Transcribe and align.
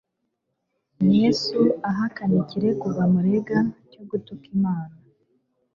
Yesu 1.17 1.61
ahakana 1.89 2.35
ikirego 2.43 2.85
bamuregaga 2.97 3.59
cyo 3.91 4.01
gutuka 4.09 4.45
Imana. 4.57 4.95